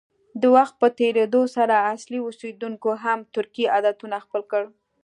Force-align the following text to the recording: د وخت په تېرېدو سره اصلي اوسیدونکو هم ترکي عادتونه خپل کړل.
د 0.41 0.43
وخت 0.55 0.73
په 0.81 0.87
تېرېدو 0.99 1.41
سره 1.55 1.75
اصلي 1.93 2.19
اوسیدونکو 2.23 2.89
هم 3.03 3.19
ترکي 3.35 3.65
عادتونه 3.73 4.17
خپل 4.25 4.41
کړل. 4.51 4.69